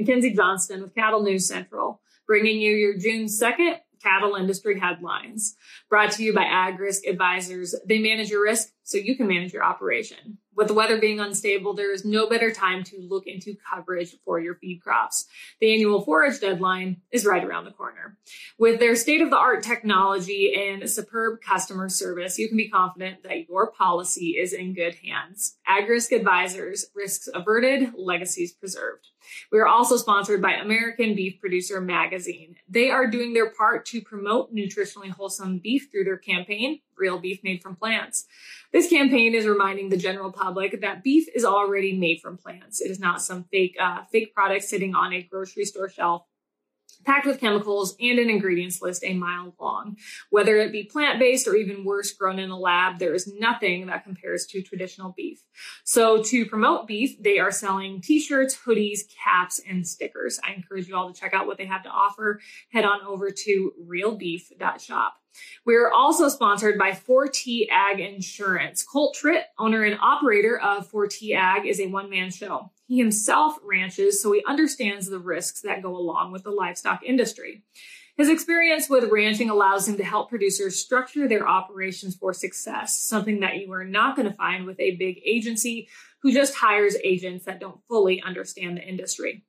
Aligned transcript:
Mackenzie 0.00 0.32
Johnston 0.32 0.80
with 0.80 0.94
Cattle 0.94 1.22
News 1.22 1.46
Central, 1.46 2.00
bringing 2.26 2.58
you 2.58 2.72
your 2.72 2.96
June 2.96 3.26
2nd 3.26 3.76
cattle 4.02 4.34
industry 4.34 4.80
headlines. 4.80 5.56
Brought 5.90 6.12
to 6.12 6.24
you 6.24 6.32
by 6.32 6.44
AgRisk 6.44 7.06
Advisors. 7.06 7.74
They 7.86 7.98
manage 7.98 8.30
your 8.30 8.42
risk 8.42 8.68
so 8.82 8.96
you 8.96 9.14
can 9.14 9.26
manage 9.26 9.52
your 9.52 9.62
operation. 9.62 10.38
With 10.56 10.68
the 10.68 10.74
weather 10.74 10.98
being 10.98 11.20
unstable, 11.20 11.74
there 11.74 11.92
is 11.92 12.04
no 12.04 12.28
better 12.28 12.50
time 12.50 12.82
to 12.84 13.00
look 13.00 13.26
into 13.26 13.56
coverage 13.72 14.16
for 14.24 14.40
your 14.40 14.56
feed 14.56 14.80
crops. 14.82 15.26
The 15.60 15.72
annual 15.72 16.00
forage 16.00 16.40
deadline 16.40 17.02
is 17.12 17.24
right 17.24 17.44
around 17.44 17.66
the 17.66 17.70
corner. 17.70 18.18
With 18.58 18.80
their 18.80 18.96
state 18.96 19.20
of 19.20 19.30
the 19.30 19.38
art 19.38 19.62
technology 19.62 20.54
and 20.54 20.90
superb 20.90 21.40
customer 21.40 21.88
service, 21.88 22.38
you 22.38 22.48
can 22.48 22.56
be 22.56 22.68
confident 22.68 23.22
that 23.22 23.48
your 23.48 23.70
policy 23.70 24.36
is 24.38 24.52
in 24.52 24.74
good 24.74 24.96
hands. 25.04 25.56
AgRisk 25.68 26.10
Advisors, 26.12 26.86
risks 26.94 27.28
averted, 27.32 27.92
legacies 27.96 28.52
preserved. 28.52 29.06
We 29.52 29.58
are 29.58 29.66
also 29.66 29.96
sponsored 29.96 30.42
by 30.42 30.52
American 30.52 31.14
Beef 31.14 31.40
Producer 31.40 31.80
Magazine. 31.80 32.56
They 32.68 32.90
are 32.90 33.06
doing 33.06 33.32
their 33.32 33.50
part 33.50 33.86
to 33.86 34.00
promote 34.00 34.54
nutritionally 34.54 35.10
wholesome 35.10 35.58
beef 35.58 35.88
through 35.90 36.04
their 36.04 36.18
campaign, 36.18 36.80
Real 36.96 37.18
Beef 37.18 37.40
Made 37.42 37.62
from 37.62 37.76
Plants. 37.76 38.26
This 38.72 38.88
campaign 38.88 39.34
is 39.34 39.46
reminding 39.46 39.88
the 39.88 39.96
general 39.96 40.30
public 40.30 40.80
that 40.80 41.02
beef 41.02 41.26
is 41.34 41.44
already 41.44 41.98
made 41.98 42.20
from 42.20 42.36
plants. 42.36 42.80
It 42.80 42.90
is 42.90 43.00
not 43.00 43.22
some 43.22 43.44
fake, 43.50 43.76
uh, 43.80 44.04
fake 44.12 44.34
product 44.34 44.64
sitting 44.64 44.94
on 44.94 45.12
a 45.12 45.22
grocery 45.22 45.64
store 45.64 45.88
shelf 45.88 46.24
packed 47.04 47.26
with 47.26 47.40
chemicals 47.40 47.96
and 48.00 48.18
an 48.18 48.30
ingredients 48.30 48.82
list 48.82 49.04
a 49.04 49.14
mile 49.14 49.54
long. 49.60 49.96
Whether 50.30 50.56
it 50.56 50.72
be 50.72 50.84
plant 50.84 51.18
based 51.18 51.46
or 51.46 51.56
even 51.56 51.84
worse, 51.84 52.12
grown 52.12 52.38
in 52.38 52.50
a 52.50 52.58
lab, 52.58 52.98
there 52.98 53.14
is 53.14 53.32
nothing 53.38 53.86
that 53.86 54.04
compares 54.04 54.46
to 54.46 54.62
traditional 54.62 55.12
beef. 55.16 55.42
So, 55.84 56.22
to 56.22 56.46
promote 56.46 56.86
beef, 56.86 57.20
they 57.22 57.38
are 57.38 57.50
selling 57.50 58.00
t 58.00 58.20
shirts, 58.20 58.56
hoodies, 58.66 59.00
caps, 59.22 59.60
and 59.68 59.86
stickers. 59.86 60.38
I 60.46 60.52
encourage 60.52 60.88
you 60.88 60.96
all 60.96 61.12
to 61.12 61.18
check 61.18 61.34
out 61.34 61.46
what 61.46 61.58
they 61.58 61.66
have 61.66 61.82
to 61.84 61.90
offer. 61.90 62.40
Head 62.72 62.84
on 62.84 63.00
over 63.06 63.30
to 63.30 63.72
realbeef.shop. 63.86 65.19
We're 65.64 65.90
also 65.90 66.28
sponsored 66.28 66.78
by 66.78 66.92
4T 66.92 67.68
Ag 67.70 68.00
Insurance. 68.00 68.82
Colt 68.82 69.16
Tritt, 69.20 69.42
owner 69.58 69.84
and 69.84 69.98
operator 70.00 70.58
of 70.58 70.90
4T 70.90 71.34
Ag, 71.34 71.66
is 71.66 71.80
a 71.80 71.86
one 71.86 72.10
man 72.10 72.30
show. 72.30 72.70
He 72.86 72.98
himself 72.98 73.56
ranches, 73.62 74.22
so 74.22 74.32
he 74.32 74.42
understands 74.46 75.08
the 75.08 75.18
risks 75.18 75.60
that 75.62 75.82
go 75.82 75.96
along 75.96 76.32
with 76.32 76.42
the 76.42 76.50
livestock 76.50 77.02
industry. 77.04 77.62
His 78.16 78.28
experience 78.28 78.90
with 78.90 79.10
ranching 79.10 79.48
allows 79.48 79.88
him 79.88 79.96
to 79.96 80.04
help 80.04 80.28
producers 80.28 80.78
structure 80.78 81.26
their 81.26 81.48
operations 81.48 82.16
for 82.16 82.34
success, 82.34 82.98
something 83.00 83.40
that 83.40 83.56
you 83.58 83.72
are 83.72 83.84
not 83.84 84.16
going 84.16 84.28
to 84.28 84.34
find 84.34 84.66
with 84.66 84.78
a 84.78 84.96
big 84.96 85.20
agency 85.24 85.88
who 86.20 86.32
just 86.32 86.54
hires 86.54 86.96
agents 87.02 87.46
that 87.46 87.60
don't 87.60 87.80
fully 87.88 88.20
understand 88.20 88.76
the 88.76 88.82
industry. 88.82 89.44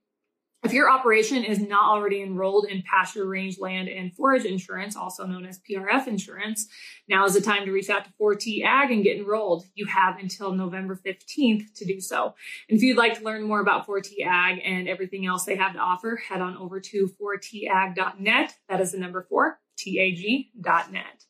If 0.64 0.74
your 0.74 0.92
operation 0.92 1.44
is 1.44 1.60
not 1.60 1.90
already 1.90 2.22
enrolled 2.22 2.66
in 2.66 2.84
pasture 2.84 3.26
range 3.26 3.58
land 3.58 3.90
and 3.90 4.14
forage 4.14 4.46
insurance, 4.46 4.96
also 4.96 5.26
known 5.26 5.44
as 5.44 5.60
PRF 5.60 6.06
insurance, 6.06 6.68
now 7.10 7.26
is 7.26 7.34
the 7.34 7.42
time 7.42 7.66
to 7.66 7.72
reach 7.72 7.90
out 7.90 8.06
to 8.06 8.12
4T 8.22 8.64
Ag 8.64 8.92
and 8.92 9.04
get 9.04 9.18
enrolled. 9.18 9.66
You 9.74 9.88
have 9.88 10.20
until 10.20 10.54
November 10.54 11.00
15th 11.04 11.74
to 11.74 11.86
do 11.86 12.00
so. 12.00 12.36
And 12.70 12.78
if 12.78 12.84
you'd 12.84 12.98
like 12.98 13.18
to 13.18 13.26
learn 13.26 13.42
more 13.42 13.60
about 13.60 13.88
4T 13.88 14.24
Ag 14.24 14.62
and 14.64 14.88
everything 14.88 15.26
else 15.26 15.46
they 15.46 15.56
have 15.56 15.74
to 15.74 15.80
offer, 15.80 16.16
head 16.16 16.42
on 16.42 16.56
over 16.58 16.80
to 16.80 17.10
4tag.net. 17.20 18.56
That 18.70 18.82
is 18.82 18.92
the 18.92 19.00
number 19.00 19.26
4, 19.28 19.60
T-A-G.net. 19.78 21.26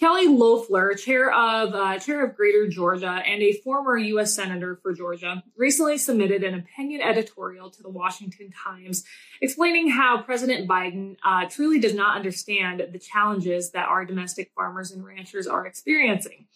Kelly 0.00 0.28
Loeffler, 0.28 0.94
chair 0.94 1.30
of 1.30 1.74
uh, 1.74 1.98
chair 1.98 2.24
of 2.24 2.34
Greater 2.34 2.66
Georgia 2.66 3.22
and 3.26 3.42
a 3.42 3.52
former 3.52 3.98
U.S. 3.98 4.34
senator 4.34 4.80
for 4.82 4.94
Georgia, 4.94 5.44
recently 5.58 5.98
submitted 5.98 6.42
an 6.42 6.54
opinion 6.54 7.02
editorial 7.02 7.68
to 7.68 7.82
the 7.82 7.90
Washington 7.90 8.50
Times, 8.50 9.04
explaining 9.42 9.90
how 9.90 10.22
President 10.22 10.66
Biden 10.66 11.16
uh, 11.22 11.46
truly 11.50 11.78
does 11.78 11.92
not 11.92 12.16
understand 12.16 12.82
the 12.90 12.98
challenges 12.98 13.72
that 13.72 13.88
our 13.88 14.06
domestic 14.06 14.52
farmers 14.54 14.90
and 14.90 15.04
ranchers 15.04 15.46
are 15.46 15.66
experiencing. 15.66 16.46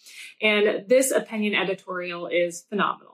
And 0.40 0.88
this 0.88 1.10
opinion 1.10 1.54
editorial 1.54 2.26
is 2.28 2.62
phenomenal. 2.70 3.13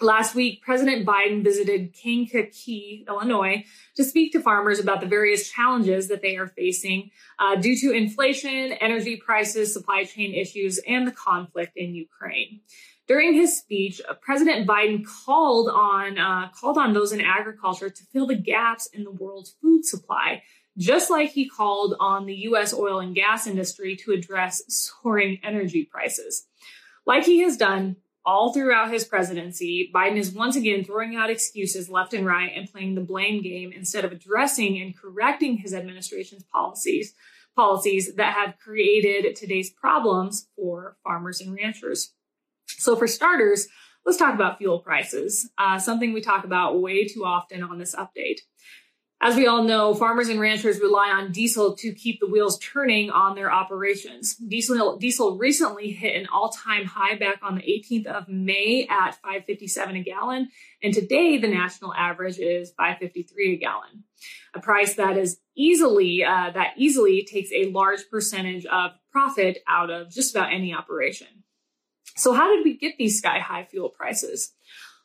Last 0.00 0.34
week, 0.34 0.62
President 0.62 1.06
Biden 1.06 1.44
visited 1.44 1.92
Kankakee, 1.92 3.04
Illinois, 3.06 3.64
to 3.96 4.04
speak 4.04 4.32
to 4.32 4.40
farmers 4.40 4.78
about 4.78 5.00
the 5.00 5.06
various 5.06 5.50
challenges 5.50 6.08
that 6.08 6.22
they 6.22 6.36
are 6.36 6.46
facing 6.46 7.10
uh, 7.38 7.56
due 7.56 7.76
to 7.76 7.92
inflation, 7.92 8.72
energy 8.72 9.16
prices, 9.16 9.74
supply 9.74 10.04
chain 10.04 10.32
issues, 10.32 10.78
and 10.86 11.06
the 11.06 11.12
conflict 11.12 11.72
in 11.76 11.94
Ukraine. 11.94 12.60
During 13.08 13.34
his 13.34 13.58
speech, 13.58 14.00
President 14.22 14.68
Biden 14.68 15.04
called 15.04 15.68
on 15.68 16.16
uh, 16.16 16.48
called 16.58 16.78
on 16.78 16.92
those 16.92 17.12
in 17.12 17.20
agriculture 17.20 17.90
to 17.90 18.04
fill 18.12 18.28
the 18.28 18.36
gaps 18.36 18.86
in 18.92 19.02
the 19.02 19.10
world's 19.10 19.56
food 19.60 19.84
supply, 19.84 20.42
just 20.78 21.10
like 21.10 21.30
he 21.30 21.48
called 21.48 21.96
on 21.98 22.24
the 22.24 22.36
U.S. 22.50 22.72
oil 22.72 23.00
and 23.00 23.14
gas 23.14 23.48
industry 23.48 23.96
to 23.96 24.12
address 24.12 24.62
soaring 24.68 25.40
energy 25.42 25.84
prices. 25.84 26.46
Like 27.04 27.24
he 27.24 27.40
has 27.40 27.56
done 27.56 27.96
all 28.24 28.52
throughout 28.52 28.90
his 28.90 29.04
presidency, 29.04 29.90
Biden 29.94 30.16
is 30.16 30.32
once 30.32 30.56
again 30.56 30.84
throwing 30.84 31.16
out 31.16 31.30
excuses 31.30 31.88
left 31.88 32.14
and 32.14 32.26
right 32.26 32.52
and 32.54 32.70
playing 32.70 32.94
the 32.94 33.00
blame 33.00 33.42
game 33.42 33.72
instead 33.72 34.04
of 34.04 34.12
addressing 34.12 34.80
and 34.80 34.96
correcting 34.96 35.56
his 35.56 35.74
administration's 35.74 36.44
policies, 36.44 37.14
policies 37.56 38.14
that 38.16 38.34
have 38.34 38.58
created 38.58 39.34
today's 39.36 39.70
problems 39.70 40.48
for 40.56 40.96
farmers 41.02 41.40
and 41.40 41.54
ranchers. 41.54 42.12
So, 42.66 42.94
for 42.94 43.06
starters, 43.06 43.68
let's 44.04 44.18
talk 44.18 44.34
about 44.34 44.58
fuel 44.58 44.78
prices, 44.78 45.50
uh, 45.58 45.78
something 45.78 46.12
we 46.12 46.20
talk 46.20 46.44
about 46.44 46.80
way 46.80 47.06
too 47.06 47.24
often 47.24 47.62
on 47.62 47.78
this 47.78 47.94
update. 47.94 48.40
As 49.22 49.36
we 49.36 49.46
all 49.46 49.62
know, 49.64 49.92
farmers 49.94 50.30
and 50.30 50.40
ranchers 50.40 50.80
rely 50.80 51.10
on 51.10 51.30
diesel 51.30 51.76
to 51.76 51.92
keep 51.92 52.20
the 52.20 52.26
wheels 52.26 52.58
turning 52.58 53.10
on 53.10 53.34
their 53.34 53.52
operations. 53.52 54.34
Diesel, 54.36 54.96
diesel 54.96 55.36
recently 55.36 55.90
hit 55.90 56.16
an 56.16 56.26
all-time 56.32 56.86
high 56.86 57.16
back 57.16 57.40
on 57.42 57.54
the 57.54 57.60
18th 57.60 58.06
of 58.06 58.28
May 58.28 58.86
at 58.88 59.16
557 59.16 59.96
a 59.96 60.02
gallon, 60.02 60.48
and 60.82 60.94
today 60.94 61.36
the 61.36 61.48
national 61.48 61.92
average 61.92 62.38
is 62.38 62.70
553 62.78 63.54
a 63.54 63.56
gallon. 63.58 64.04
A 64.54 64.60
price 64.60 64.94
that 64.94 65.18
is 65.18 65.38
easily 65.54 66.24
uh, 66.24 66.50
that 66.52 66.72
easily 66.78 67.26
takes 67.30 67.50
a 67.52 67.70
large 67.70 68.08
percentage 68.10 68.64
of 68.64 68.92
profit 69.12 69.58
out 69.68 69.90
of 69.90 70.10
just 70.10 70.34
about 70.34 70.50
any 70.50 70.72
operation. 70.72 71.44
So 72.16 72.32
how 72.32 72.54
did 72.54 72.64
we 72.64 72.76
get 72.76 72.96
these 72.98 73.18
sky 73.18 73.38
high 73.38 73.64
fuel 73.64 73.90
prices? 73.90 74.54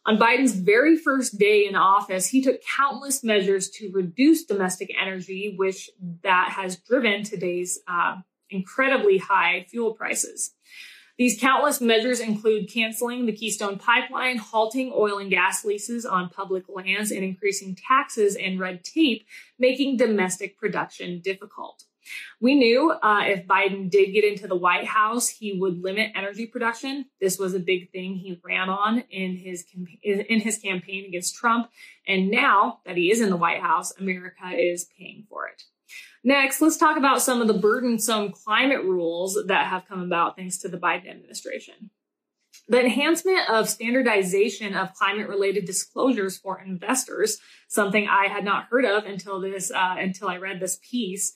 On 0.07 0.19
Biden's 0.19 0.53
very 0.53 0.95
first 0.95 1.39
day 1.39 1.65
in 1.65 1.75
office, 1.75 2.27
he 2.27 2.41
took 2.41 2.61
countless 2.63 3.23
measures 3.23 3.69
to 3.71 3.91
reduce 3.91 4.45
domestic 4.45 4.91
energy, 5.01 5.55
which 5.57 5.89
that 6.21 6.49
has 6.51 6.75
driven 6.75 7.23
today's 7.23 7.79
uh, 7.87 8.17
incredibly 8.51 9.17
high 9.17 9.65
fuel 9.67 9.93
prices. 9.93 10.53
These 11.17 11.39
countless 11.39 11.81
measures 11.81 12.19
include 12.19 12.69
canceling 12.69 13.25
the 13.25 13.31
Keystone 13.31 13.79
Pipeline, 13.79 14.37
halting 14.37 14.91
oil 14.93 15.17
and 15.17 15.29
gas 15.29 15.65
leases 15.65 16.05
on 16.05 16.29
public 16.29 16.65
lands, 16.67 17.09
and 17.09 17.23
increasing 17.23 17.75
taxes 17.75 18.35
and 18.35 18.59
red 18.59 18.83
tape, 18.83 19.25
making 19.57 19.97
domestic 19.97 20.57
production 20.57 21.19
difficult. 21.19 21.85
We 22.39 22.55
knew 22.55 22.91
uh, 22.91 23.21
if 23.25 23.47
Biden 23.47 23.89
did 23.89 24.13
get 24.13 24.23
into 24.23 24.47
the 24.47 24.55
White 24.55 24.85
House, 24.85 25.29
he 25.29 25.59
would 25.59 25.81
limit 25.81 26.11
energy 26.15 26.45
production. 26.45 27.05
This 27.19 27.37
was 27.37 27.53
a 27.53 27.59
big 27.59 27.91
thing 27.91 28.15
he 28.15 28.39
ran 28.43 28.69
on 28.69 29.03
in 29.09 29.37
his 29.37 29.65
in 30.03 30.39
his 30.39 30.57
campaign 30.57 31.05
against 31.05 31.35
Trump, 31.35 31.69
and 32.07 32.29
now 32.29 32.79
that 32.85 32.97
he 32.97 33.11
is 33.11 33.21
in 33.21 33.29
the 33.29 33.37
White 33.37 33.61
House, 33.61 33.93
America 33.99 34.51
is 34.53 34.87
paying 34.97 35.25
for 35.29 35.47
it. 35.47 35.63
Next, 36.23 36.59
let's 36.59 36.77
talk 36.77 36.97
about 36.97 37.21
some 37.21 37.39
of 37.39 37.47
the 37.47 37.53
burdensome 37.53 38.31
climate 38.31 38.83
rules 38.83 39.37
that 39.47 39.67
have 39.67 39.85
come 39.87 40.01
about 40.01 40.35
thanks 40.35 40.57
to 40.59 40.67
the 40.67 40.77
Biden 40.77 41.09
administration. 41.09 41.91
The 42.67 42.79
enhancement 42.79 43.47
of 43.47 43.69
standardization 43.69 44.73
of 44.73 44.95
climate 44.95 45.29
related 45.29 45.65
disclosures 45.65 46.35
for 46.35 46.59
investors, 46.59 47.37
something 47.67 48.07
I 48.07 48.25
had 48.25 48.43
not 48.43 48.65
heard 48.71 48.85
of 48.85 49.05
until 49.05 49.39
this, 49.39 49.69
uh, 49.69 49.95
until 49.99 50.27
I 50.27 50.37
read 50.37 50.59
this 50.59 50.79
piece, 50.81 51.33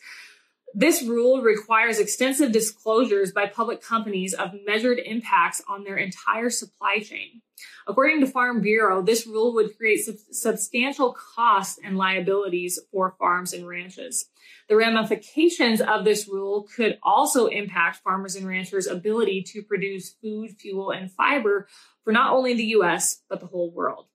this 0.74 1.04
rule 1.04 1.42
requires 1.42 2.00
extensive 2.00 2.51
disclosures 2.51 3.31
by 3.31 3.48
public 3.48 3.81
companies 3.81 4.33
of 4.33 4.51
measured 4.66 5.00
impacts 5.00 5.62
on 5.68 5.83
their 5.83 5.98
entire 5.98 6.50
supply 6.50 7.00
chain. 7.00 7.42
According 7.88 8.21
to 8.21 8.27
Farm 8.27 8.62
Bureau, 8.62 9.01
this 9.01 9.25
rule 9.25 9.54
would 9.56 9.75
create 9.77 10.06
sub- 10.06 10.16
substantial 10.31 11.13
costs 11.13 11.80
and 11.83 11.98
liabilities 11.98 12.80
for 12.92 13.16
farms 13.19 13.54
and 13.54 13.68
ranches. 13.68 14.30
The 14.69 14.75
ramifications 14.75 15.81
of 15.81 16.06
this 16.06 16.27
rule 16.27 16.68
could 16.75 17.00
also 17.01 17.48
impact 17.48 18.04
farmers 18.04 18.36
and 18.36 18.48
ranchers' 18.48 18.88
ability 18.88 19.44
to 19.54 19.63
produce 19.63 20.12
food, 20.22 20.51
fuel, 20.60 20.92
and 20.92 21.12
fiber 21.12 21.68
for 22.04 22.13
not 22.13 22.31
only 22.31 22.54
the 22.54 22.75
US, 22.77 23.24
but 23.27 23.39
the 23.39 23.48
whole 23.48 23.72
world. 23.72 24.06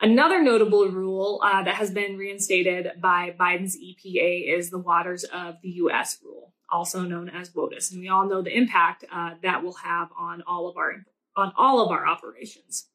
Another 0.00 0.42
notable 0.42 0.86
rule 0.88 1.40
uh, 1.44 1.62
that 1.62 1.76
has 1.76 1.90
been 1.90 2.16
reinstated 2.16 2.92
by 3.00 3.34
Biden's 3.38 3.76
EPA 3.76 4.56
is 4.56 4.70
the 4.70 4.78
Waters 4.78 5.24
of 5.24 5.56
the 5.62 5.70
U.S. 5.70 6.18
rule, 6.22 6.52
also 6.70 7.02
known 7.02 7.28
as 7.28 7.50
WOTUS, 7.50 7.92
and 7.92 8.00
we 8.00 8.08
all 8.08 8.28
know 8.28 8.42
the 8.42 8.56
impact 8.56 9.04
uh, 9.12 9.30
that 9.42 9.62
will 9.62 9.74
have 9.74 10.08
on 10.18 10.42
all 10.46 10.68
of 10.68 10.76
our 10.76 11.04
on 11.36 11.52
all 11.56 11.84
of 11.84 11.90
our 11.90 12.06
operations. 12.06 12.86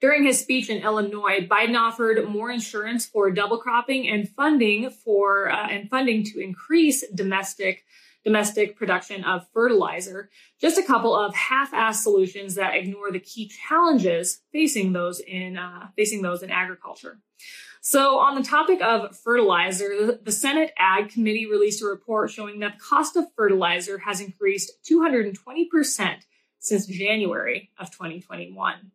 During 0.00 0.24
his 0.24 0.38
speech 0.38 0.68
in 0.68 0.82
Illinois, 0.82 1.46
Biden 1.50 1.78
offered 1.78 2.28
more 2.28 2.50
insurance 2.50 3.06
for 3.06 3.30
double 3.30 3.58
cropping 3.58 4.06
and 4.08 4.28
funding 4.28 4.90
for 4.90 5.50
uh, 5.50 5.68
and 5.68 5.88
funding 5.88 6.24
to 6.24 6.40
increase 6.40 7.02
domestic 7.14 7.84
domestic 8.24 8.76
production 8.76 9.22
of 9.24 9.46
fertilizer, 9.52 10.30
just 10.60 10.78
a 10.78 10.82
couple 10.82 11.14
of 11.14 11.34
half-assed 11.34 12.02
solutions 12.02 12.54
that 12.54 12.74
ignore 12.74 13.12
the 13.12 13.20
key 13.20 13.48
challenges 13.68 14.40
facing 14.52 14.92
those 14.92 15.20
in 15.20 15.56
uh, 15.56 15.88
facing 15.96 16.22
those 16.22 16.42
in 16.42 16.50
agriculture. 16.50 17.18
So, 17.80 18.18
on 18.18 18.34
the 18.34 18.42
topic 18.42 18.80
of 18.80 19.14
fertilizer, 19.14 20.18
the 20.22 20.32
Senate 20.32 20.72
Ag 20.78 21.10
Committee 21.10 21.46
released 21.46 21.82
a 21.82 21.86
report 21.86 22.30
showing 22.30 22.60
that 22.60 22.78
the 22.78 22.82
cost 22.82 23.14
of 23.14 23.26
fertilizer 23.36 23.98
has 23.98 24.22
increased 24.22 24.72
220% 24.90 26.16
since 26.60 26.86
January 26.86 27.70
of 27.78 27.90
2021. 27.90 28.90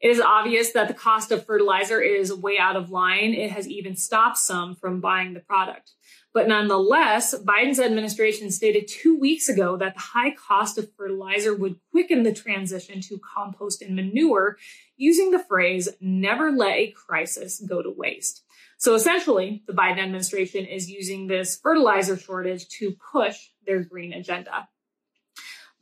It 0.00 0.08
is 0.08 0.20
obvious 0.20 0.72
that 0.72 0.88
the 0.88 0.94
cost 0.94 1.30
of 1.30 1.44
fertilizer 1.44 2.00
is 2.00 2.32
way 2.32 2.56
out 2.58 2.76
of 2.76 2.90
line. 2.90 3.34
It 3.34 3.50
has 3.50 3.68
even 3.68 3.94
stopped 3.94 4.38
some 4.38 4.74
from 4.74 5.00
buying 5.00 5.34
the 5.34 5.40
product. 5.40 5.92
But 6.32 6.46
nonetheless, 6.46 7.34
Biden's 7.34 7.80
administration 7.80 8.52
stated 8.52 8.86
two 8.86 9.18
weeks 9.18 9.48
ago 9.48 9.76
that 9.78 9.94
the 9.94 10.00
high 10.00 10.30
cost 10.30 10.78
of 10.78 10.92
fertilizer 10.96 11.54
would 11.54 11.76
quicken 11.90 12.22
the 12.22 12.32
transition 12.32 13.00
to 13.02 13.18
compost 13.18 13.82
and 13.82 13.96
manure, 13.96 14.56
using 14.96 15.32
the 15.32 15.42
phrase, 15.42 15.88
never 16.00 16.52
let 16.52 16.76
a 16.76 16.92
crisis 16.92 17.60
go 17.68 17.82
to 17.82 17.90
waste. 17.90 18.44
So 18.78 18.94
essentially, 18.94 19.64
the 19.66 19.72
Biden 19.72 19.98
administration 19.98 20.66
is 20.66 20.88
using 20.88 21.26
this 21.26 21.58
fertilizer 21.60 22.16
shortage 22.16 22.68
to 22.78 22.96
push 23.12 23.36
their 23.66 23.82
green 23.82 24.12
agenda. 24.12 24.68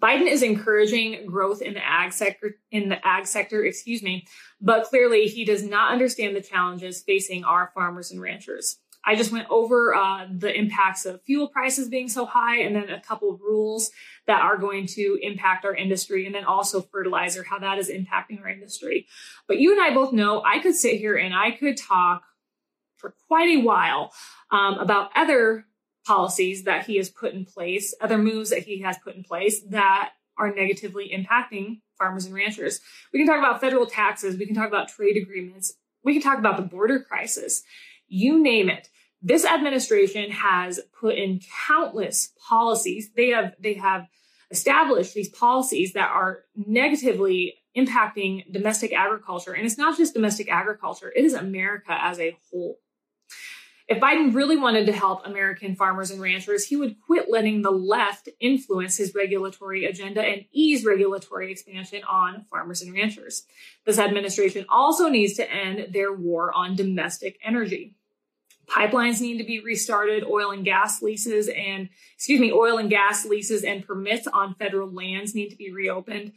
Biden 0.03 0.31
is 0.31 0.43
encouraging 0.43 1.27
growth 1.27 1.61
in 1.61 1.75
the 1.75 1.85
ag 1.85 2.13
sector 2.13 2.57
in 2.71 2.89
the 2.89 3.05
ag 3.07 3.27
sector, 3.27 3.65
excuse 3.65 4.03
me, 4.03 4.27
but 4.61 4.85
clearly 4.85 5.27
he 5.27 5.45
does 5.45 5.63
not 5.63 5.93
understand 5.93 6.37
the 6.37 6.41
challenges 6.41 7.03
facing 7.03 7.45
our 7.45 7.71
farmers 7.75 8.13
and 8.13 8.21
ranchers. 8.21 8.79
I 9.05 9.15
just 9.15 9.33
went 9.33 9.49
over 9.49 9.95
uh, 9.95 10.27
the 10.31 10.55
impacts 10.55 11.07
of 11.07 11.23
fuel 11.23 11.49
prices 11.49 11.89
being 11.89 12.09
so 12.09 12.27
high, 12.27 12.59
and 12.59 12.75
then 12.75 12.91
a 12.91 13.01
couple 13.01 13.33
of 13.33 13.41
rules 13.41 13.91
that 14.27 14.43
are 14.43 14.59
going 14.59 14.87
to 14.89 15.19
impact 15.23 15.65
our 15.65 15.75
industry, 15.75 16.27
and 16.27 16.35
then 16.35 16.45
also 16.45 16.83
fertilizer, 16.83 17.43
how 17.43 17.59
that 17.59 17.79
is 17.79 17.89
impacting 17.89 18.41
our 18.43 18.49
industry. 18.49 19.07
But 19.47 19.59
you 19.59 19.73
and 19.73 19.81
I 19.81 19.95
both 19.95 20.13
know 20.13 20.43
I 20.45 20.59
could 20.59 20.75
sit 20.75 20.99
here 20.99 21.17
and 21.17 21.35
I 21.35 21.53
could 21.53 21.77
talk 21.77 22.23
for 22.97 23.15
quite 23.29 23.49
a 23.49 23.63
while 23.63 24.13
um, 24.51 24.79
about 24.79 25.11
other 25.15 25.65
policies 26.07 26.65
that 26.65 26.87
he 26.87 26.97
has 26.97 27.09
put 27.09 27.35
in 27.35 27.45
place, 27.45 27.95
other 28.01 28.19
moves 28.19 28.51
that 28.51 28.65
he 28.65 28.81
has 28.81 28.99
put 28.99 29.15
in 29.15 29.23
place 29.23 29.63
that 29.71 30.11
are 30.39 30.53
negatively 30.53 31.11
impacting 31.15 31.81
farmers 31.99 32.25
and 32.25 32.35
ranchers. 32.35 32.81
We 33.13 33.19
can 33.19 33.27
talk 33.27 33.39
about 33.39 33.61
federal 33.61 33.87
taxes, 33.87 34.37
we 34.37 34.47
can 34.47 34.55
talk 34.55 34.69
about 34.69 34.89
trade 34.89 35.17
agreements, 35.17 35.75
we 36.05 36.13
can 36.15 36.23
talk 36.23 36.39
about 36.39 36.57
the 36.57 36.63
border 36.63 37.01
crisis, 37.01 37.63
you 38.09 38.43
name 38.43 38.69
it 38.69 38.89
this 39.23 39.45
administration 39.45 40.31
has 40.31 40.81
put 40.99 41.17
in 41.17 41.41
countless 41.67 42.33
policies. 42.49 43.11
They 43.17 43.31
have 43.31 43.55
they 43.59 43.75
have 43.75 44.07
established 44.51 45.15
these 45.15 45.29
policies 45.29 45.93
that 45.95 46.09
are 46.11 46.45
negatively 46.55 47.55
impacting 47.77 48.51
domestic 48.53 48.93
agriculture. 48.93 49.53
And 49.53 49.67
it's 49.67 49.79
not 49.79 49.97
just 49.97 50.15
domestic 50.15 50.51
agriculture, 50.51 51.13
it 51.15 51.25
is 51.25 51.35
America 51.35 51.97
as 52.01 52.19
a 52.19 52.37
whole. 52.51 52.79
If 53.89 54.01
Biden 54.03 54.35
really 54.35 54.59
wanted 54.59 54.85
to 54.87 54.93
help 54.93 55.27
American 55.27 55.75
farmers 55.75 56.11
and 56.11 56.21
ranchers, 56.21 56.67
he 56.67 56.77
would 56.77 57.01
quit 57.01 57.31
letting 57.31 57.63
the 57.63 57.71
left 57.71 58.29
influence 58.39 58.99
his 58.99 59.15
regulatory 59.15 59.87
agenda 59.87 60.21
and 60.21 60.45
ease 60.53 60.85
regulatory 60.85 61.51
expansion 61.51 62.03
on 62.05 62.45
farmers 62.51 62.83
and 62.83 62.93
ranchers. 62.93 63.45
This 63.87 63.99
administration 63.99 64.67
also 64.69 65.09
needs 65.09 65.35
to 65.35 65.51
end 65.51 65.95
their 65.95 66.13
war 66.13 66.53
on 66.53 66.77
domestic 66.77 67.39
energy. 67.43 67.97
Pipelines 68.71 69.21
need 69.21 69.39
to 69.39 69.45
be 69.45 69.61
restarted. 69.61 70.25
Oil 70.25 70.51
and 70.51 70.65
gas 70.65 71.01
leases 71.01 71.49
and, 71.49 71.89
excuse 72.15 72.41
me, 72.41 72.53
oil 72.53 72.79
and 72.79 72.91
gas 72.91 73.25
leases 73.25 73.65
and 73.65 73.87
permits 73.87 74.27
on 74.27 74.55
federal 74.55 74.93
lands 74.93 75.35
need 75.35 75.49
to 75.49 75.57
be 75.57 75.73
reopened. 75.73 76.33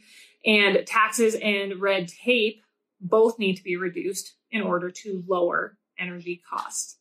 And 0.46 0.86
taxes 0.86 1.36
and 1.42 1.80
red 1.80 2.08
tape 2.08 2.62
both 3.00 3.38
need 3.38 3.56
to 3.56 3.62
be 3.62 3.76
reduced 3.76 4.34
in 4.50 4.62
order 4.62 4.90
to 4.90 5.24
lower 5.28 5.76
energy 5.98 6.42
costs. 6.48 6.98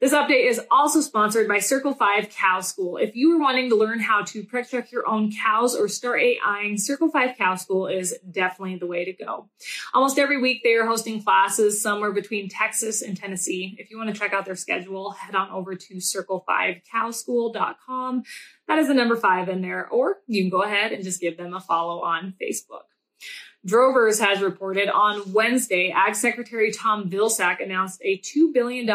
This 0.00 0.12
update 0.12 0.48
is 0.48 0.60
also 0.70 1.00
sponsored 1.00 1.48
by 1.48 1.58
Circle 1.58 1.94
5 1.94 2.30
Cow 2.30 2.60
School. 2.60 2.98
If 2.98 3.16
you 3.16 3.34
are 3.34 3.40
wanting 3.40 3.68
to 3.70 3.74
learn 3.74 3.98
how 3.98 4.22
to 4.26 4.44
prep 4.44 4.70
your 4.92 5.08
own 5.08 5.32
cows 5.32 5.74
or 5.74 5.88
start 5.88 6.20
AIing, 6.20 6.78
Circle 6.78 7.10
5 7.10 7.36
Cow 7.36 7.56
School 7.56 7.88
is 7.88 8.16
definitely 8.30 8.76
the 8.76 8.86
way 8.86 9.04
to 9.04 9.12
go. 9.12 9.48
Almost 9.92 10.20
every 10.20 10.40
week 10.40 10.62
they 10.62 10.74
are 10.74 10.86
hosting 10.86 11.20
classes 11.20 11.82
somewhere 11.82 12.12
between 12.12 12.48
Texas 12.48 13.02
and 13.02 13.16
Tennessee. 13.16 13.74
If 13.80 13.90
you 13.90 13.98
want 13.98 14.14
to 14.14 14.18
check 14.18 14.32
out 14.32 14.44
their 14.44 14.54
schedule, 14.54 15.10
head 15.10 15.34
on 15.34 15.50
over 15.50 15.74
to 15.74 15.94
circle5cowschool.com. 15.94 18.22
That 18.68 18.78
is 18.78 18.86
the 18.86 18.94
number 18.94 19.16
five 19.16 19.48
in 19.48 19.62
there, 19.62 19.88
or 19.88 20.18
you 20.28 20.44
can 20.44 20.50
go 20.50 20.62
ahead 20.62 20.92
and 20.92 21.02
just 21.02 21.20
give 21.20 21.36
them 21.36 21.54
a 21.54 21.60
follow 21.60 22.02
on 22.02 22.34
Facebook. 22.40 22.82
Drovers 23.66 24.20
has 24.20 24.40
reported 24.40 24.88
on 24.88 25.32
Wednesday, 25.32 25.90
Ag 25.90 26.14
Secretary 26.14 26.70
Tom 26.70 27.10
Vilsack 27.10 27.60
announced 27.60 28.00
a 28.04 28.18
$2 28.18 28.54
billion 28.54 28.86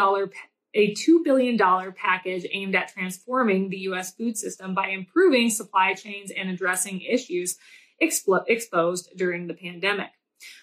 a 0.74 0.92
$2 0.94 1.24
billion 1.24 1.56
package 1.94 2.46
aimed 2.52 2.74
at 2.74 2.92
transforming 2.92 3.70
the 3.70 3.78
U.S. 3.78 4.12
food 4.12 4.36
system 4.36 4.74
by 4.74 4.88
improving 4.88 5.50
supply 5.50 5.94
chains 5.94 6.30
and 6.36 6.50
addressing 6.50 7.00
issues 7.00 7.56
expl- 8.02 8.44
exposed 8.48 9.10
during 9.16 9.46
the 9.46 9.54
pandemic. 9.54 10.10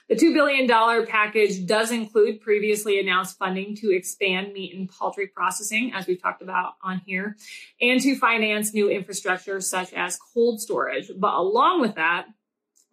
The 0.09 0.15
$2 0.15 0.33
billion 0.33 0.67
package 1.07 1.65
does 1.65 1.91
include 1.91 2.41
previously 2.41 2.99
announced 2.99 3.37
funding 3.37 3.75
to 3.77 3.95
expand 3.95 4.53
meat 4.53 4.75
and 4.75 4.89
poultry 4.89 5.27
processing, 5.27 5.93
as 5.95 6.05
we've 6.05 6.21
talked 6.21 6.41
about 6.41 6.73
on 6.83 7.01
here, 7.05 7.37
and 7.79 7.99
to 8.01 8.15
finance 8.17 8.73
new 8.73 8.89
infrastructure 8.89 9.59
such 9.61 9.93
as 9.93 10.19
cold 10.33 10.59
storage. 10.59 11.09
But 11.17 11.33
along 11.35 11.81
with 11.81 11.95
that, 11.95 12.25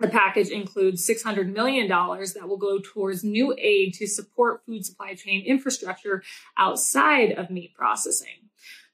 the 0.01 0.09
package 0.09 0.49
includes 0.49 1.07
$600 1.07 1.53
million 1.53 1.89
that 1.89 2.49
will 2.49 2.57
go 2.57 2.79
towards 2.79 3.25
new 3.25 3.55
aid 3.59 3.95
to 3.95 4.07
support 4.07 4.63
food 4.65 4.85
supply 4.85 5.15
chain 5.15 5.45
infrastructure 5.45 6.23
outside 6.57 7.33
of 7.33 7.51
meat 7.51 7.75
processing. 7.75 8.48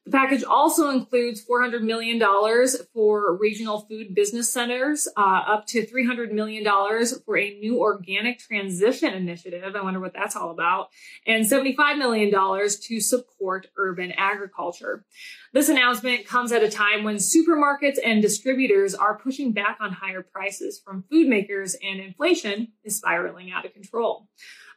The 0.05 0.11
package 0.11 0.43
also 0.43 0.91
includes 0.91 1.43
$400 1.43 1.81
million 1.81 2.21
for 2.93 3.35
regional 3.35 3.81
food 3.81 4.13
business 4.13 4.53
centers, 4.53 5.07
uh, 5.17 5.43
up 5.47 5.65
to 5.67 5.83
$300 5.83 6.31
million 6.31 6.63
for 7.25 7.35
a 7.35 7.57
new 7.59 7.79
organic 7.79 8.37
transition 8.37 9.15
initiative. 9.15 9.75
I 9.75 9.81
wonder 9.81 9.99
what 9.99 10.13
that's 10.13 10.35
all 10.35 10.51
about. 10.51 10.89
And 11.25 11.43
$75 11.43 11.97
million 11.97 12.31
to 12.31 13.01
support 13.01 13.67
urban 13.77 14.13
agriculture. 14.15 15.05
This 15.53 15.69
announcement 15.69 16.27
comes 16.27 16.51
at 16.51 16.61
a 16.61 16.69
time 16.69 17.03
when 17.03 17.15
supermarkets 17.15 17.97
and 18.05 18.21
distributors 18.21 18.93
are 18.93 19.17
pushing 19.17 19.53
back 19.53 19.77
on 19.79 19.91
higher 19.91 20.21
prices 20.21 20.79
from 20.79 21.03
food 21.09 21.27
makers 21.27 21.75
and 21.81 21.99
inflation 21.99 22.73
is 22.83 22.97
spiraling 22.97 23.51
out 23.51 23.65
of 23.65 23.73
control. 23.73 24.27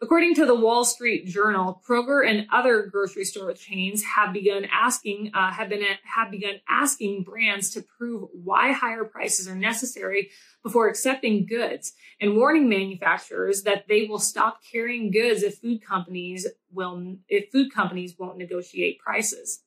According 0.00 0.36
to 0.36 0.46
the 0.46 0.54
Wall 0.54 0.84
Street 0.84 1.26
Journal, 1.26 1.82
Kroger 1.84 2.24
and 2.24 2.46
other 2.52 2.86
grocery 2.86 3.24
store 3.24 3.52
chains 3.52 4.04
have 4.04 4.32
begun 4.32 4.64
asking 4.70 5.32
uh, 5.34 5.52
have 5.52 5.68
been 5.68 5.82
have 6.04 6.30
begun 6.30 6.60
asking 6.68 7.24
brands 7.24 7.70
to 7.70 7.82
prove 7.82 8.28
why 8.32 8.70
higher 8.70 9.04
prices 9.04 9.48
are 9.48 9.56
necessary 9.56 10.30
before 10.62 10.88
accepting 10.88 11.46
goods, 11.46 11.94
and 12.20 12.36
warning 12.36 12.68
manufacturers 12.68 13.62
that 13.64 13.88
they 13.88 14.04
will 14.04 14.20
stop 14.20 14.60
carrying 14.70 15.10
goods 15.10 15.42
if 15.42 15.58
food 15.58 15.84
companies 15.84 16.46
will 16.70 17.16
if 17.28 17.50
food 17.50 17.72
companies 17.74 18.14
won't 18.16 18.38
negotiate 18.38 19.00
prices. 19.00 19.64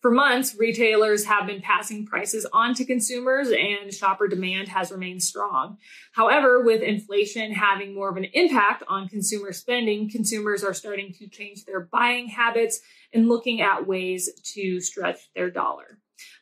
For 0.00 0.10
months, 0.10 0.56
retailers 0.58 1.26
have 1.26 1.46
been 1.46 1.60
passing 1.60 2.06
prices 2.06 2.46
on 2.54 2.72
to 2.76 2.86
consumers 2.86 3.50
and 3.50 3.92
shopper 3.92 4.28
demand 4.28 4.68
has 4.68 4.90
remained 4.90 5.22
strong. 5.22 5.76
However, 6.12 6.62
with 6.62 6.80
inflation 6.80 7.52
having 7.52 7.94
more 7.94 8.08
of 8.08 8.16
an 8.16 8.24
impact 8.32 8.82
on 8.88 9.08
consumer 9.08 9.52
spending, 9.52 10.08
consumers 10.08 10.64
are 10.64 10.72
starting 10.72 11.12
to 11.18 11.28
change 11.28 11.66
their 11.66 11.80
buying 11.80 12.28
habits 12.28 12.80
and 13.12 13.28
looking 13.28 13.60
at 13.60 13.86
ways 13.86 14.30
to 14.54 14.80
stretch 14.80 15.18
their 15.34 15.50
dollar. 15.50 15.98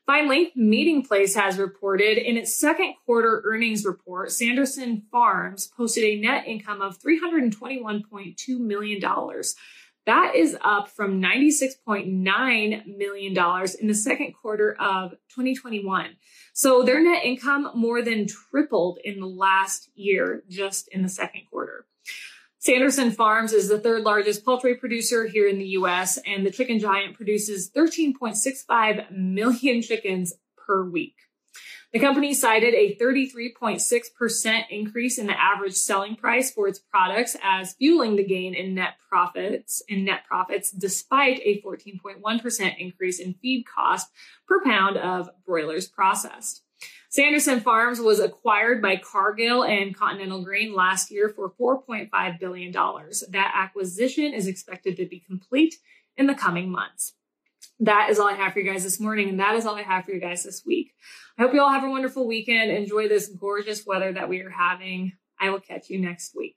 Finally, 0.06 0.52
Meatingplace 0.56 1.34
has 1.34 1.58
reported 1.58 2.16
in 2.16 2.36
its 2.36 2.58
second 2.58 2.94
quarter 3.04 3.42
earnings 3.44 3.84
report, 3.84 4.30
Sanderson 4.30 5.02
Farms 5.10 5.68
posted 5.76 6.04
a 6.04 6.20
net 6.20 6.46
income 6.46 6.80
of 6.80 6.98
$321.2 7.00 8.58
million 8.58 9.00
that 10.08 10.34
is 10.34 10.56
up 10.62 10.88
from 10.88 11.20
$96.9 11.20 12.96
million 12.96 13.36
in 13.80 13.86
the 13.88 13.94
second 13.94 14.32
quarter 14.32 14.74
of 14.80 15.10
2021. 15.10 16.16
So 16.54 16.82
their 16.82 17.02
net 17.02 17.24
income 17.24 17.70
more 17.74 18.00
than 18.00 18.26
tripled 18.26 18.98
in 19.04 19.20
the 19.20 19.26
last 19.26 19.90
year, 19.94 20.42
just 20.48 20.88
in 20.88 21.02
the 21.02 21.10
second 21.10 21.42
quarter. 21.50 21.84
Sanderson 22.58 23.10
Farms 23.10 23.52
is 23.52 23.68
the 23.68 23.78
third 23.78 24.02
largest 24.02 24.46
poultry 24.46 24.76
producer 24.76 25.26
here 25.26 25.46
in 25.46 25.58
the 25.58 25.68
US, 25.80 26.18
and 26.26 26.44
the 26.44 26.50
chicken 26.50 26.78
giant 26.78 27.14
produces 27.14 27.70
13.65 27.70 29.10
million 29.10 29.82
chickens 29.82 30.32
per 30.56 30.88
week. 30.88 31.16
The 31.92 32.00
company 32.00 32.34
cited 32.34 32.74
a 32.74 32.96
33.6% 32.96 34.64
increase 34.68 35.16
in 35.16 35.26
the 35.26 35.40
average 35.40 35.72
selling 35.72 36.16
price 36.16 36.50
for 36.50 36.68
its 36.68 36.78
products 36.78 37.34
as 37.42 37.72
fueling 37.74 38.16
the 38.16 38.24
gain 38.26 38.54
in 38.54 38.74
net 38.74 38.94
profits 39.08 39.82
in 39.88 40.04
net 40.04 40.24
profits 40.28 40.70
despite 40.70 41.40
a 41.44 41.62
14.1% 41.62 42.78
increase 42.78 43.18
in 43.18 43.32
feed 43.34 43.64
cost 43.64 44.08
per 44.46 44.62
pound 44.62 44.98
of 44.98 45.30
broilers 45.46 45.88
processed. 45.88 46.62
Sanderson 47.08 47.60
Farms 47.60 48.00
was 48.00 48.20
acquired 48.20 48.82
by 48.82 48.96
Cargill 48.96 49.64
and 49.64 49.96
Continental 49.96 50.44
Grain 50.44 50.74
last 50.74 51.10
year 51.10 51.30
for 51.30 51.54
$4.5 51.58 52.38
billion. 52.38 52.70
That 52.70 53.52
acquisition 53.56 54.34
is 54.34 54.46
expected 54.46 54.98
to 54.98 55.06
be 55.06 55.20
complete 55.20 55.76
in 56.18 56.26
the 56.26 56.34
coming 56.34 56.70
months. 56.70 57.14
That 57.80 58.08
is 58.10 58.18
all 58.18 58.28
I 58.28 58.34
have 58.34 58.52
for 58.52 58.58
you 58.58 58.70
guys 58.70 58.82
this 58.82 59.00
morning, 59.00 59.28
and 59.28 59.40
that 59.40 59.54
is 59.54 59.64
all 59.64 59.76
I 59.76 59.82
have 59.82 60.04
for 60.04 60.12
you 60.12 60.20
guys 60.20 60.42
this 60.42 60.64
week. 60.66 60.92
I 61.38 61.42
hope 61.42 61.54
you 61.54 61.62
all 61.62 61.70
have 61.70 61.84
a 61.84 61.90
wonderful 61.90 62.26
weekend. 62.26 62.70
Enjoy 62.70 63.08
this 63.08 63.28
gorgeous 63.28 63.86
weather 63.86 64.12
that 64.12 64.28
we 64.28 64.40
are 64.40 64.50
having. 64.50 65.12
I 65.40 65.50
will 65.50 65.60
catch 65.60 65.88
you 65.88 66.00
next 66.00 66.34
week. 66.36 66.56